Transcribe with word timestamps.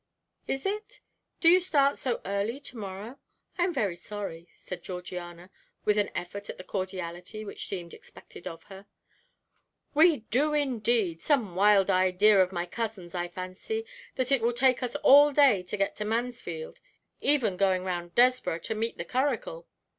"Is 0.47 0.65
it? 0.65 0.99
Do 1.41 1.47
you 1.47 1.59
start 1.59 1.95
so 1.99 2.21
early 2.25 2.59
to 2.61 2.75
morrow? 2.75 3.19
I 3.59 3.65
am 3.65 3.71
very 3.71 3.95
sorry," 3.95 4.49
said 4.55 4.81
Georgiana, 4.81 5.51
with 5.85 5.95
an 5.99 6.09
effort 6.15 6.49
at 6.49 6.57
the 6.57 6.63
cordiality 6.63 7.45
which 7.45 7.67
seemed 7.67 7.93
expected 7.93 8.47
of 8.47 8.63
her. 8.63 8.87
"We 9.93 10.21
do, 10.31 10.53
indeed; 10.55 11.21
some 11.21 11.53
wild 11.55 11.91
idea 11.91 12.41
of 12.41 12.51
my 12.51 12.65
cousin's, 12.65 13.13
I 13.13 13.27
fancy, 13.27 13.85
that 14.15 14.31
it 14.31 14.41
will 14.41 14.53
take 14.53 14.81
us 14.81 14.95
all 15.03 15.31
day 15.31 15.61
to 15.61 15.77
get 15.77 15.95
to 15.97 16.03
Mansfield, 16.05 16.79
even 17.19 17.55
going 17.55 17.83
round 17.83 18.15
Desborough 18.15 18.57
to 18.63 18.73
meet 18.73 18.97
the 18.97 19.05
curricle. 19.05 19.67